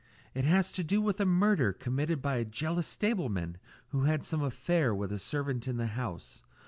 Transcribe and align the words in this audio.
It 0.33 0.45
has 0.45 0.71
to 0.71 0.83
do 0.83 0.99
with 0.99 1.19
a 1.21 1.25
murder 1.27 1.71
committed 1.71 2.23
by 2.23 2.37
a 2.37 2.43
jealous 2.43 2.87
stableman 2.87 3.57
who 3.89 4.05
had 4.05 4.23
some 4.23 4.41
affair 4.41 4.95
with 4.95 5.11
a 5.11 5.19
servant 5.19 5.67
in 5.67 5.77
the 5.77 5.85
house. 5.93 6.41